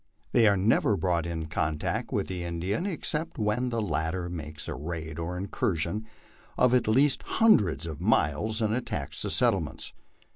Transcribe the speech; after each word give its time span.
They 0.31 0.47
are 0.47 0.57
never 0.57 0.97
brought 0.97 1.27
in 1.27 1.45
contact 1.45 2.11
with 2.11 2.25
the 2.25 2.41
In 2.43 2.59
dian 2.59 2.87
except 2.87 3.37
when 3.37 3.69
the 3.69 3.83
latter 3.83 4.23
1 4.23 4.35
makes 4.35 4.67
a 4.67 4.73
raid 4.73 5.19
or 5.19 5.37
incursion 5.37 6.07
of 6.57 6.73
at 6.73 6.87
least 6.87 7.21
hundreds 7.21 7.85
of 7.85 8.01
miles, 8.01 8.63
and 8.63 8.73
attacks 8.73 9.21
the 9.21 9.29
settlements. 9.29 9.93